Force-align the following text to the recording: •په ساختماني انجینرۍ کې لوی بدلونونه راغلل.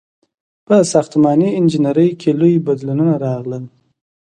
•په 0.67 0.75
ساختماني 0.91 1.49
انجینرۍ 1.59 2.09
کې 2.21 2.31
لوی 2.39 2.55
بدلونونه 2.67 3.13
راغلل. 3.25 3.63